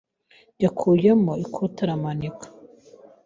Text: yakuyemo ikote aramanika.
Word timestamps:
yakuyemo 0.63 1.31
ikote 1.45 1.79
aramanika. 1.85 2.47